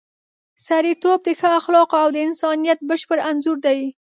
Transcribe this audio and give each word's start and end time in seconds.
سړیتوب 0.65 1.19
د 1.23 1.29
ښو 1.39 1.49
اخلاقو 1.59 1.97
او 2.03 2.09
د 2.15 2.17
انسانیت 2.27 2.79
بشپړ 2.89 3.17
انځور 3.29 3.57
دی. 3.65 3.79